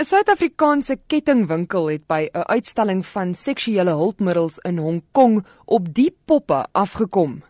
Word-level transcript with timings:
'n 0.00 0.06
Suid-Afrikaanse 0.08 0.94
kettingwinkel 1.12 1.90
het 1.90 2.06
by 2.08 2.28
'n 2.32 2.46
uitstalling 2.54 3.02
van 3.06 3.34
seksuele 3.34 3.90
hulpmiddels 3.90 4.58
in 4.58 4.78
Hong 4.78 5.02
Kong 5.12 5.44
op 5.64 5.94
die 5.94 6.16
poppe 6.24 6.66
afgekom. 6.72 7.42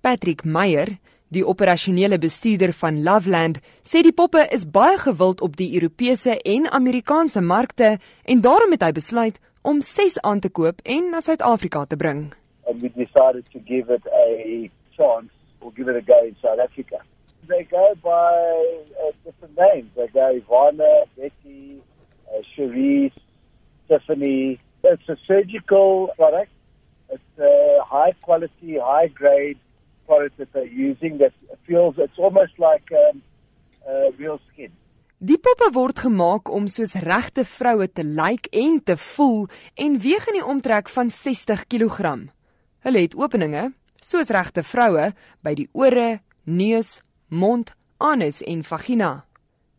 Patrick 0.00 0.44
Meyer, 0.44 0.98
die 1.28 1.46
operasionele 1.46 2.18
bestuurder 2.18 2.72
van 2.72 3.02
Loveland, 3.02 3.58
sê 3.82 4.02
die 4.02 4.12
poppe 4.12 4.46
is 4.50 4.70
baie 4.70 4.98
gewild 4.98 5.40
op 5.40 5.56
die 5.56 5.74
Europese 5.74 6.40
en 6.42 6.70
Amerikaanse 6.70 7.40
markte 7.40 7.98
en 8.24 8.40
daarom 8.40 8.70
het 8.70 8.82
hy 8.82 8.92
besluit 8.92 9.38
om 9.62 9.80
6 9.80 10.20
aan 10.20 10.40
te 10.40 10.50
koop 10.50 10.80
en 10.82 11.10
na 11.10 11.20
Suid-Afrika 11.20 11.84
te 11.84 11.96
bring. 11.96 12.34
And 12.66 12.80
we 12.80 12.88
decided 12.88 13.44
to 13.52 13.60
give 13.64 13.94
it 13.94 14.06
a 14.06 14.68
chance 14.96 15.30
or 15.60 15.70
give 15.76 15.88
it 15.90 15.96
a 15.96 16.02
go 16.12 16.26
in 16.26 16.36
South 16.42 16.58
Africa. 16.58 16.98
They 17.46 17.66
go 17.70 17.94
by 18.02 18.82
uh, 18.98 19.12
different 19.24 19.56
names. 19.56 19.90
They 19.94 20.08
go 20.08 20.40
Ivana, 20.40 21.02
uh, 21.02 21.28
Cherise, 22.54 23.12
Tiffany. 23.88 24.60
It's 24.82 25.08
a 25.08 25.16
surgical 25.26 26.10
product. 26.16 26.52
It's 27.10 27.38
a 27.38 27.84
high 27.84 28.12
quality, 28.22 28.78
high 28.78 29.08
grade 29.08 29.58
product 30.06 30.38
that 30.38 30.52
they're 30.52 30.66
using 30.66 31.18
that 31.18 31.32
feels, 31.66 31.94
it's 31.98 32.18
almost 32.18 32.58
like 32.58 32.90
um, 32.92 33.22
uh, 33.88 34.10
real 34.18 34.40
skin. 34.52 34.72
Die 35.24 35.38
poppe 35.40 35.70
word 35.72 35.96
gemaak 36.02 36.50
om 36.52 36.66
soos 36.68 36.92
regte 37.00 37.46
vroue 37.48 37.86
te 37.88 38.02
lyk 38.04 38.50
en 38.52 38.80
te 38.84 38.96
voel 39.00 39.46
en 39.80 39.94
weeg 40.02 40.26
in 40.28 40.36
die 40.36 40.44
omtrek 40.44 40.90
van 40.92 41.08
60 41.08 41.62
kg. 41.70 42.10
Hulle 42.84 43.04
het 43.06 43.16
openinge 43.16 43.70
soos 44.04 44.28
regte 44.34 44.66
vroue 44.66 45.12
by 45.40 45.54
die 45.56 45.68
ore, 45.72 46.18
neus, 46.44 46.98
mond, 47.32 47.72
anus 47.96 48.42
en 48.44 48.60
vagina. 48.68 49.24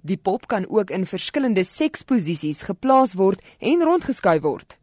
Die 0.06 0.18
pop 0.22 0.44
kan 0.46 0.68
ook 0.70 0.92
in 0.94 1.06
verskillende 1.10 1.64
seksposisies 1.66 2.60
geplaas 2.68 3.16
word 3.18 3.40
en 3.58 3.82
rondgeskuif 3.82 4.44
word. 4.44 4.76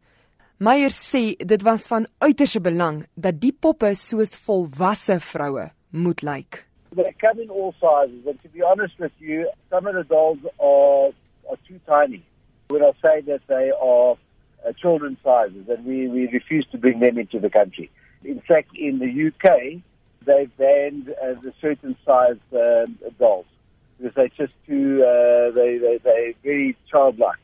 Meyer 0.59 0.91
sê 0.91 1.21
dit 1.39 1.63
was 1.63 1.87
van 1.87 2.09
uiterste 2.19 2.59
belang 2.59 3.05
dat 3.15 3.37
die 3.39 3.53
poppe 3.55 3.93
soos 3.95 4.35
volwasse 4.43 5.15
vroue 5.23 5.69
moet 5.91 6.25
lyk. 6.27 6.59
They 6.95 7.15
come 7.23 7.39
in 7.39 7.49
all 7.49 7.71
sizes, 7.79 8.27
and 8.27 8.41
to 8.43 8.49
be 8.51 8.65
honest 8.67 8.99
with 8.99 9.15
you, 9.17 9.47
some 9.69 9.87
of 9.87 9.95
the 9.95 10.03
dolls 10.11 10.43
are 10.59 11.15
are 11.47 11.59
too 11.69 11.79
tiny. 11.87 12.21
When 12.67 12.83
I 12.83 12.91
say 13.01 13.21
that 13.31 13.47
they 13.47 13.71
are 13.71 14.17
uh, 14.67 14.73
children's 14.75 15.23
sizes, 15.23 15.69
and 15.69 15.85
we, 15.85 16.07
we 16.07 16.27
refuse 16.35 16.67
to 16.71 16.77
bring 16.77 16.99
them 16.99 17.17
into 17.17 17.39
the 17.39 17.49
country. 17.49 17.89
In 18.25 18.41
fact, 18.41 18.75
in 18.75 18.99
the 18.99 19.11
UK, 19.27 19.79
they've 20.25 20.57
banned 20.57 21.09
uh, 21.09 21.39
the 21.41 21.53
certain 21.61 21.95
size 22.05 22.43
um, 22.51 22.97
dolls 23.17 23.52
because 23.97 24.13
they're 24.15 24.27
just 24.29 24.53
too 24.65 25.03
uh, 25.03 25.51
they 25.51 25.77
they 25.77 25.99
they're 26.03 26.33
very 26.43 26.75
childlike, 26.89 27.43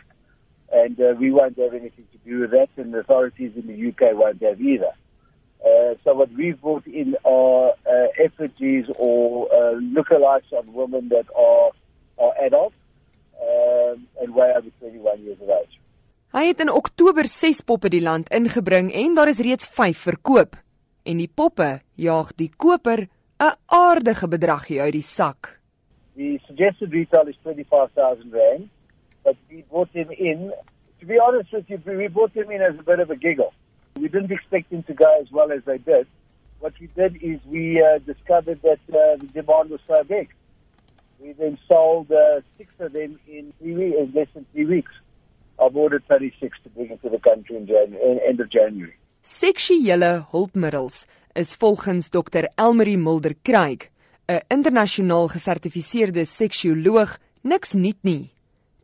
and 0.72 1.00
uh, 1.00 1.14
we 1.20 1.32
won't 1.32 1.58
have 1.58 1.74
anything 1.74 2.08
to 2.12 2.18
do 2.26 2.40
with 2.42 2.52
that, 2.52 2.70
and 2.78 2.94
the 2.94 3.00
authorities 3.00 3.52
in 3.56 3.68
the 3.68 3.90
UK 3.90 4.16
won't 4.16 4.42
have 4.42 4.62
either. 4.62 4.94
Uh, 5.66 5.96
so 6.04 6.14
what 6.14 6.32
we've 6.34 6.60
brought 6.62 6.88
in 6.88 7.18
are 7.26 7.74
uh, 7.86 8.08
effigies 8.18 8.86
or 8.96 9.48
uh, 9.52 9.76
lookalikes 9.76 10.52
of 10.54 10.68
women 10.70 11.10
that 11.10 11.28
are 11.36 11.72
are 12.18 12.34
adults 12.46 12.76
um, 13.42 14.08
and 14.22 14.34
way 14.34 14.52
over 14.56 14.70
21 14.80 15.24
years 15.24 15.38
of 15.42 15.50
age. 15.50 15.80
Hy 16.30 16.46
het 16.52 16.60
in 16.62 16.70
Oktober 16.70 17.28
6 17.28 17.64
poppe 17.66 17.90
die 17.90 18.04
land 18.06 18.30
ingebring 18.30 18.92
en 18.94 19.16
daar 19.18 19.32
is 19.32 19.40
reeds 19.42 19.68
5 19.68 19.98
verkoop. 19.98 20.56
En 21.04 21.18
die 21.18 21.32
poppe 21.36 21.80
jaag 21.96 22.36
die 22.36 22.52
koper 22.56 23.08
'n 23.40 23.56
aardige 23.66 24.28
bedragie 24.28 24.82
uit 24.82 24.94
die 24.94 25.02
sak. 25.02 25.59
The 26.20 26.38
suggested 26.48 26.92
retail 26.92 27.30
is 27.30 27.36
25,000 27.44 28.34
rand, 28.34 28.70
but 29.24 29.38
we 29.50 29.64
brought 29.72 29.94
them 29.94 30.12
in. 30.12 30.52
To 31.00 31.06
be 31.06 31.18
honest 31.18 31.54
with 31.54 31.70
you, 31.70 31.82
we 31.86 32.10
brought 32.10 32.34
them 32.34 32.52
in 32.52 32.62
as 32.62 32.78
a 32.78 32.84
bit 32.84 33.00
of 33.00 33.10
a 33.10 33.16
giggle. 33.16 33.54
We 33.96 34.10
didn't 34.10 34.30
expect 34.30 34.70
them 34.70 34.84
to 34.84 34.94
go 34.94 35.10
as 35.22 35.32
well 35.32 35.50
as 35.54 35.64
they 35.64 35.78
did. 35.78 36.08
What 36.60 36.74
we 36.78 36.88
did 36.88 37.24
is 37.24 37.40
we 37.46 37.82
uh, 37.82 38.00
discovered 38.00 38.62
that 38.64 38.82
uh, 38.90 39.16
the 39.16 39.30
demand 39.34 39.70
was 39.70 39.80
so 39.88 40.04
big. 40.04 40.28
We 41.22 41.32
then 41.32 41.58
sold 41.70 42.12
uh, 42.12 42.42
six 42.58 42.70
of 42.80 42.92
them 42.92 43.18
in 43.26 43.54
three 43.58 43.76
weeks, 43.76 43.98
in 43.98 44.12
less 44.14 44.28
than 44.34 44.46
three 44.52 44.66
weeks. 44.66 44.92
I've 45.58 45.78
ordered 45.78 46.04
36 46.10 46.58
to 46.64 46.70
bring 46.72 46.90
into 46.92 47.08
the 47.08 47.20
country 47.20 47.56
in 47.56 47.66
January, 47.66 48.20
end 48.28 48.42
of 48.42 48.50
January. 48.50 48.98
Seksuele 49.24 50.26
hulpmiddels 50.32 51.06
is 51.34 51.56
volgens 51.56 52.10
Dr 52.10 52.50
Elmarie 52.58 52.98
Mulder 52.98 53.36
Craig, 53.42 53.90
'n 54.30 54.46
internasionaal 54.48 55.28
gesertifiseerde 55.28 56.26
seksuoloog, 56.26 57.18
niks 57.42 57.74
nuut 57.74 57.98
nie. 58.02 58.30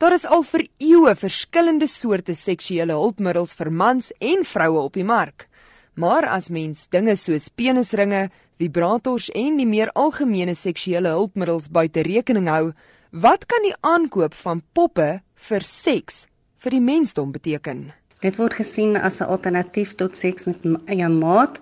Daar 0.01 0.13
is 0.13 0.25
al 0.25 0.41
vir 0.43 0.63
eeue 0.77 1.15
verskillende 1.15 1.87
soorte 1.87 2.33
seksuele 2.35 2.93
hulpmiddels 2.97 3.53
vir 3.53 3.69
mans 3.71 4.09
en 4.19 4.41
vroue 4.43 4.79
op 4.79 4.93
die 4.97 5.05
mark. 5.05 5.47
Maar 5.93 6.25
as 6.27 6.49
mens 6.49 6.87
dinge 6.89 7.15
soos 7.15 7.49
penisringe, 7.49 8.29
vibrators 8.57 9.29
en 9.29 9.57
die 9.57 9.69
meer 9.69 9.91
algemene 9.93 10.55
seksuele 10.55 11.13
hulpmiddels 11.13 11.69
buite 11.69 12.01
rekening 12.01 12.49
hou, 12.49 12.73
wat 13.11 13.45
kan 13.45 13.61
die 13.63 13.75
aankoop 13.81 14.33
van 14.33 14.63
poppe 14.73 15.21
vir 15.35 15.61
seks 15.61 16.25
vir 16.57 16.71
die 16.71 16.81
mensdom 16.81 17.31
beteken? 17.31 17.91
Dit 18.25 18.39
word 18.41 18.57
gesien 18.57 18.97
as 18.97 19.21
'n 19.21 19.29
alternatief 19.29 19.93
tot 19.95 20.17
seks 20.17 20.45
met 20.45 20.57
jou 20.89 21.09
maat, 21.09 21.61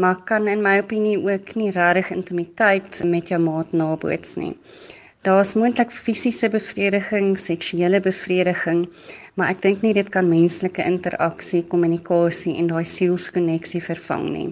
maar 0.00 0.22
kan 0.24 0.48
in 0.48 0.62
my 0.64 0.78
opinie 0.80 1.18
ook 1.20 1.54
nie 1.60 1.70
regtig 1.76 2.10
intimiteit 2.16 3.02
met 3.04 3.28
jou 3.28 3.40
maat 3.42 3.72
naboots 3.76 4.36
nie. 4.40 4.54
Daar's 5.28 5.52
moontlik 5.54 5.90
fisiese 5.92 6.48
bevrediging, 6.48 7.34
seksuele 7.38 8.00
bevrediging, 8.00 8.86
maar 9.36 9.50
ek 9.52 9.60
dink 9.66 9.82
nie 9.84 9.92
dit 9.92 10.08
kan 10.08 10.30
menslike 10.30 10.80
interaksie, 10.80 11.60
kommunikasie 11.68 12.54
en 12.56 12.70
daai 12.72 12.86
sielskonneksie 12.88 13.82
vervang 13.84 14.24
nie. 14.32 14.46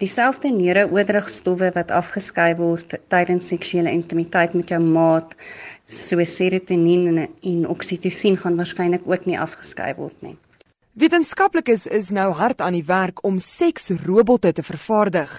Dieselfde 0.00 0.48
neurooordragstowwe 0.56 1.68
wat 1.76 1.92
afgeskei 1.92 2.54
word 2.56 2.96
tydens 3.12 3.50
seksuele 3.52 3.92
intimiteit 3.92 4.56
met 4.56 4.72
jou 4.72 4.80
maat, 4.80 5.36
soos 5.86 6.32
serotonien 6.38 7.04
en, 7.12 7.20
en 7.52 7.68
oksitosien 7.76 8.40
gaan 8.40 8.56
waarskynlik 8.56 9.04
ook 9.04 9.28
nie 9.28 9.38
afgeskei 9.38 9.92
word 10.00 10.16
nie. 10.24 10.38
Wetenskaplikes 10.92 11.86
is 11.88 12.10
nou 12.12 12.34
hard 12.36 12.60
aan 12.60 12.74
die 12.76 12.84
werk 12.84 13.22
om 13.24 13.38
seksrobotte 13.40 14.50
te 14.52 14.62
vervaardig. 14.62 15.30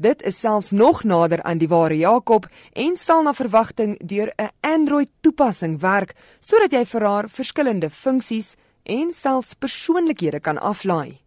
Dit 0.00 0.22
is 0.24 0.38
selfs 0.40 0.70
nog 0.72 1.02
nader 1.04 1.42
aan 1.44 1.58
die 1.60 1.68
ware 1.68 1.98
Jakob 1.98 2.46
en 2.72 2.96
sal 2.96 3.20
na 3.26 3.34
verwagting 3.36 3.98
deur 4.00 4.32
'n 4.38 4.48
Android 4.62 5.10
toepassing 5.20 5.76
werk 5.80 6.14
sodat 6.40 6.72
jy 6.72 6.84
vir 6.86 7.04
haar 7.04 7.28
verskillende 7.28 7.90
funksies 7.90 8.56
en 8.82 9.12
selfs 9.12 9.54
persoonlikhede 9.54 10.40
kan 10.40 10.58
aflaai. 10.58 11.20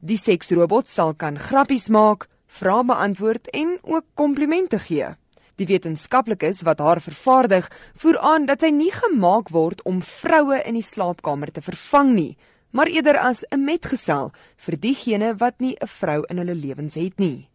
Die 0.00 0.18
seksrobot 0.18 0.86
sal 0.86 1.14
kan 1.14 1.38
grappies 1.38 1.88
maak, 1.88 2.28
vrae 2.46 2.84
beantwoord 2.84 3.48
en 3.50 3.78
ook 3.82 4.04
komplimente 4.14 4.78
gee. 4.78 5.16
Die 5.56 5.66
wetenskaplikes 5.66 6.62
wat 6.62 6.78
haar 6.78 7.00
vervaardig, 7.00 7.70
voer 7.96 8.18
aan 8.18 8.46
dat 8.46 8.60
sy 8.60 8.70
nie 8.70 8.92
gemaak 8.92 9.48
word 9.48 9.82
om 9.82 10.02
vroue 10.02 10.60
in 10.66 10.74
die 10.74 10.82
slaapkamer 10.82 11.52
te 11.52 11.62
vervang 11.62 12.12
nie, 12.14 12.36
maar 12.70 12.86
eerder 12.86 13.18
as 13.18 13.44
'n 13.50 13.64
metgesel 13.64 14.32
vir 14.56 14.76
diegene 14.76 15.34
wat 15.38 15.60
nie 15.60 15.76
'n 15.80 15.86
vrou 15.86 16.24
in 16.30 16.38
hulle 16.38 16.54
lewens 16.54 16.94
het 16.94 17.18
nie. 17.18 17.48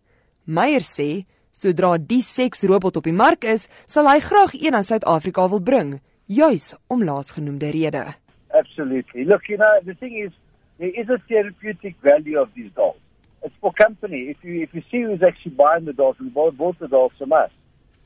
Meyer 0.46 0.82
sê, 0.82 1.26
sodra 1.52 1.98
die 1.98 2.22
seksrobot 2.22 2.98
op 2.98 3.04
die 3.04 3.14
mark 3.14 3.44
is, 3.44 3.68
sal 3.86 4.08
hy 4.08 4.20
graag 4.20 4.54
een 4.54 4.76
aan 4.76 4.84
Suid-Afrika 4.84 5.50
wil 5.50 5.62
bring, 5.62 6.02
juis 6.26 6.76
om 6.88 7.04
laasgenoemde 7.04 7.70
rede. 7.72 8.06
Absolutely. 8.54 9.24
Look, 9.24 9.48
you 9.48 9.58
know, 9.58 9.80
the 9.86 9.96
thing 9.96 10.18
is, 10.26 10.32
there 10.78 10.92
is 10.92 11.10
a 11.10 11.18
therapeutic 11.28 11.96
value 12.02 12.40
of 12.42 12.50
these 12.56 12.72
dolls. 12.76 12.98
It's 13.44 13.56
for 13.60 13.74
company. 13.74 14.30
If 14.30 14.44
you 14.44 14.62
if 14.62 14.74
you 14.74 14.84
see 14.92 15.02
who's 15.04 15.24
actually 15.24 15.56
buying 15.56 15.86
the 15.86 15.94
dolls, 15.94 16.16
and 16.20 16.34
bought, 16.34 16.58
bought 16.58 16.80
the 16.80 16.88
dolls 16.88 17.14
from 17.18 17.32
us, 17.32 17.52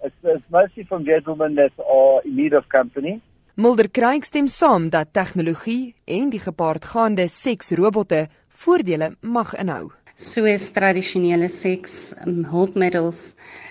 it's, 0.04 0.16
it's 0.24 0.44
mostly 0.50 0.84
from 0.84 1.06
gentlemen 1.06 1.56
that 1.56 1.74
are 1.80 2.22
in 2.24 2.36
need 2.36 2.54
of 2.54 2.70
company. 2.70 3.22
Mulder 3.56 3.88
Craig 3.88 4.26
stem 4.28 4.48
saam 4.52 4.90
dat 4.92 5.14
tegnologie 5.16 5.96
en 6.12 6.28
die 6.30 6.42
gepaardgaande 6.44 7.30
seksrobotte 7.32 8.26
voordele 8.50 9.14
mag 9.22 9.54
inhou. 9.56 9.94
Soos 10.20 10.66
tradisionele 10.76 11.48
seks 11.48 11.96
um, 12.26 12.42
hulpmiddels 12.52 13.22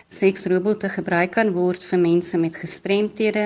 seksrobotte 0.09 0.89
gebruik 0.89 1.35
kan 1.37 1.53
word 1.53 1.85
vir 1.85 2.01
mense 2.01 2.41
met 2.41 2.57
gestremthede 2.57 3.45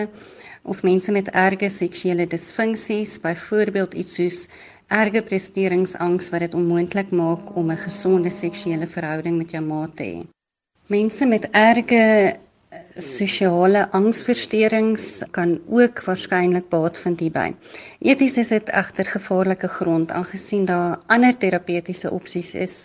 of 0.62 0.86
mense 0.86 1.10
met 1.10 1.34
erge 1.34 1.72
seksuele 1.74 2.30
disfunksies 2.30 3.18
byvoorbeeld 3.26 3.98
iets 3.98 4.22
soos 4.22 4.42
erge 4.94 5.26
presteringsangs 5.26 6.30
wat 6.30 6.46
dit 6.46 6.54
onmoontlik 6.54 7.10
maak 7.10 7.50
om 7.56 7.72
'n 7.74 7.82
gesonde 7.82 8.30
seksuele 8.30 8.86
verhouding 8.86 9.42
met 9.42 9.50
jou 9.50 9.64
maat 9.66 9.96
te 9.96 10.04
hê. 10.04 10.26
Mense 10.86 11.26
met 11.26 11.50
erge 11.50 12.38
sosiale 12.98 13.84
angsversteurings 13.94 15.22
kan 15.30 15.58
ook 15.70 16.02
waarskynlik 16.06 16.68
baat 16.72 16.98
vind 16.98 17.20
hierby. 17.20 17.52
Eties 18.02 18.36
is 18.42 18.50
dit 18.54 18.68
egter 18.74 19.06
gevaarlike 19.06 19.68
grond 19.68 20.10
aangesien 20.10 20.66
daar 20.66 20.98
ander 21.06 21.36
terapeutiese 21.36 22.10
opsies 22.10 22.54
is 22.54 22.76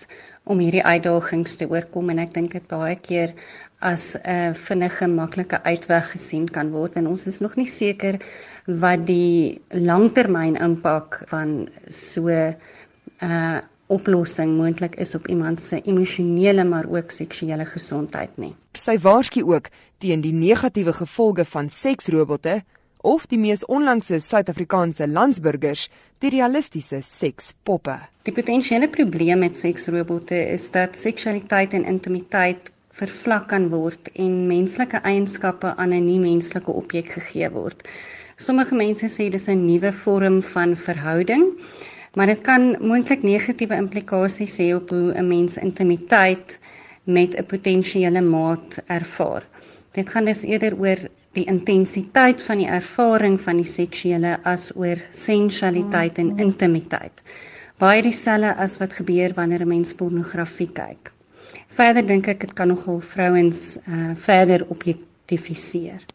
om 0.44 0.60
hierdie 0.60 0.84
uitdagings 0.84 1.56
te 1.56 1.68
oorkom 1.72 2.10
en 2.14 2.20
ek 2.24 2.34
dink 2.36 2.54
dit 2.54 2.66
baie 2.70 2.96
keer 2.96 3.34
as 3.84 4.16
'n 4.16 4.30
uh, 4.30 4.54
vinnige 4.54 5.08
maklike 5.08 5.60
uitweg 5.64 6.12
gesien 6.12 6.48
kan 6.48 6.72
word 6.72 6.96
en 6.96 7.08
ons 7.08 7.28
is 7.28 7.40
nog 7.40 7.56
nie 7.56 7.68
seker 7.68 8.20
wat 8.68 9.06
die 9.08 9.62
langtermyn 9.72 10.56
impak 10.56 11.24
van 11.28 11.70
so 11.90 12.28
'n 12.30 12.56
uh, 13.22 13.60
oplossing 13.88 14.56
moontlik 14.58 14.96
is 14.96 15.16
op 15.16 15.28
iemand 15.28 15.62
se 15.62 15.82
emosionele 15.82 16.64
maar 16.64 16.86
ook 16.90 17.12
seksuele 17.12 17.66
gesondheid 17.66 18.38
nie. 18.38 18.54
Sy 18.74 18.98
waarsku 19.00 19.44
ook 19.44 19.70
teen 19.98 20.22
die 20.22 20.34
negatiewe 20.34 20.94
gevolge 20.94 21.46
van 21.46 21.70
seksrobotte 21.70 22.62
of 23.04 23.26
die 23.28 23.40
mees 23.40 23.66
onlangse 23.68 24.20
Suid-Afrikaanse 24.24 25.08
landsburgers, 25.12 25.90
die 26.24 26.32
realistiese 26.32 27.02
sekspoppe. 27.04 27.98
Die 28.24 28.34
potensiële 28.34 28.88
probleem 28.88 29.44
met 29.44 29.60
seksrobotte 29.60 30.40
is 30.54 30.70
dat 30.72 30.96
seksualiteit 30.98 31.76
en 31.76 31.84
intimiteit 31.84 32.72
vervlak 32.96 33.50
kan 33.52 33.68
word 33.74 34.12
en 34.16 34.46
menslike 34.48 35.02
eienskappe 35.04 35.76
aan 35.76 35.94
'n 35.94 36.06
nie-menslike 36.06 36.72
objek 36.72 37.10
gegee 37.18 37.50
word. 37.50 37.84
Sommige 38.38 38.76
mense 38.76 39.08
sê 39.10 39.30
dis 39.30 39.48
'n 39.50 39.66
nuwe 39.66 39.92
vorm 39.92 40.42
van 40.42 40.76
verhouding, 40.76 41.44
maar 42.14 42.30
dit 42.30 42.42
kan 42.42 42.76
moontlik 42.80 43.24
negatiewe 43.26 43.76
implikasies 43.76 44.58
hê 44.62 44.74
op 44.76 44.90
hoe 44.90 45.14
'n 45.18 45.28
mens 45.28 45.58
intimiteit 45.58 46.60
met 47.04 47.36
'n 47.38 47.46
potensiële 47.46 48.22
maat 48.22 48.82
ervaar. 48.88 49.44
Dit 49.92 50.10
gaan 50.10 50.26
dus 50.26 50.44
eerder 50.44 50.78
oor 50.78 50.98
die 51.32 51.46
intensiteit 51.46 52.42
van 52.42 52.58
die 52.58 52.68
ervaring 52.68 53.42
van 53.42 53.58
die 53.58 53.66
seksuele 53.66 54.40
as 54.44 54.72
oor 54.76 54.98
sensualiteit 55.10 56.18
en 56.18 56.38
intimiteit. 56.40 57.22
Baie 57.78 58.02
dieselfde 58.02 58.56
as 58.56 58.78
wat 58.78 58.94
gebeur 58.94 59.34
wanneer 59.34 59.62
'n 59.62 59.68
mens 59.68 59.94
pornografie 59.94 60.72
kyk. 60.72 61.12
Verder 61.68 62.06
dink 62.08 62.28
ek 62.28 62.40
dit 62.40 62.54
kan 62.54 62.68
nogal 62.68 63.00
vrouens 63.00 63.78
uh, 63.88 64.16
verder 64.16 64.66
objektifiseer. 64.70 66.06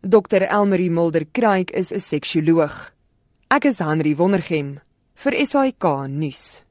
Dr 0.00 0.42
Elmarie 0.42 0.90
Mulder 0.90 1.24
Kraik 1.32 1.70
is 1.70 1.92
'n 1.92 2.00
seksuoloog. 2.00 2.92
Ek 3.48 3.64
is 3.64 3.78
Henry 3.78 4.16
Wondergem 4.16 4.80
vir 5.22 5.46
SAK 5.46 5.84
nuus. 6.10 6.62